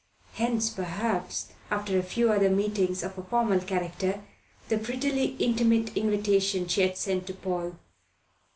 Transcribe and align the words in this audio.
Hence, 0.33 0.71
perhaps, 0.71 1.49
after 1.69 1.95
a 1.95 2.01
few 2.01 2.31
other 2.31 2.49
meetings 2.49 3.03
of 3.03 3.19
a 3.19 3.23
formal 3.23 3.59
character, 3.59 4.23
the 4.67 4.79
prettily 4.79 5.35
intimate 5.37 5.95
invitation 5.95 6.67
she 6.67 6.81
had 6.81 6.97
sent 6.97 7.27
to 7.27 7.35
Paul. 7.35 7.75